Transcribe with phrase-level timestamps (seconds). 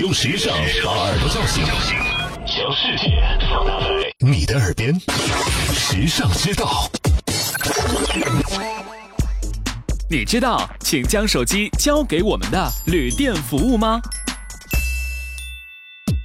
[0.00, 1.64] 用时尚把耳朵叫醒，
[2.46, 3.86] 将世界放大在
[4.20, 4.94] 你的耳边，
[5.74, 6.88] 时尚之道。
[10.08, 14.00] 你知道，请将手机交给我们的旅店服务吗？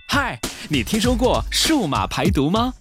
[0.07, 2.71] 嗨，你听说过数码排毒吗？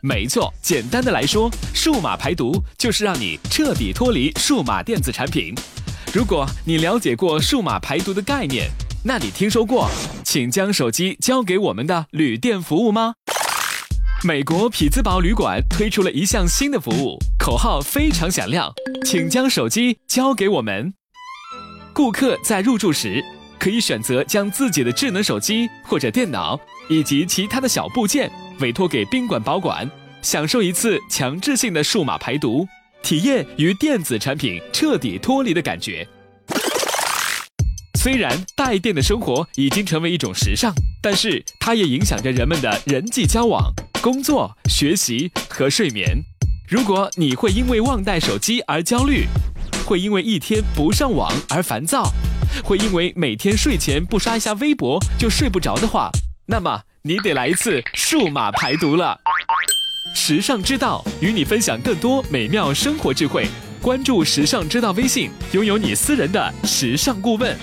[0.00, 5.54] 没错，简单的来说，数码排毒就是让你彻底脱离数码电子产品。
[6.14, 8.70] 如果你了解过数码排毒的概念，
[9.04, 9.90] 那你听说过
[10.32, 13.16] 请将手机交给我们的旅店服务吗？
[14.24, 18.72] 美国匹兹堡旅馆推出了一项新的服务，口号非常响亮，
[19.04, 20.94] 请将手机交给我们。
[21.92, 23.22] 顾客在入住时
[23.58, 26.58] 可以选择将自己的智能手机或者电脑
[26.88, 29.86] 以及其他的小部件委托给宾馆保管，
[30.22, 32.66] 享受一次强制性的数码排毒，
[33.02, 36.08] 体验与电子产品彻底脱离的感觉。
[38.02, 46.20] 虽然带电的生活已经成为一种时尚，但是它也影响着人们的人际交往、工作、学习和睡眠。
[46.66, 49.28] 如果你会因为忘带手机而焦虑，
[49.86, 52.10] 会因为一天不上网而烦躁，
[52.64, 56.10] 会因为每天睡前不刷一下微博就睡不着的话，
[56.46, 59.16] 那么你得来一次数码排毒了。
[60.12, 63.46] 时尚之道与你分享更多美妙生活智慧，
[63.80, 67.56] 关注时尚之道微信，拥有你私人的时尚顾问。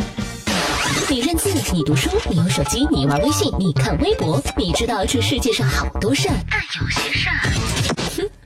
[1.09, 7.38] 你认字，你读书，你用手机，你玩微信，你看微博，你知道这世界上好多事儿，但有些事儿，